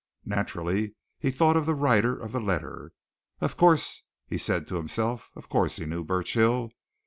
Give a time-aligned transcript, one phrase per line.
[0.25, 2.91] Naturally, he thought of the writer of the letter.
[3.39, 6.71] Of course, he said to himself, of course he knew Burchill.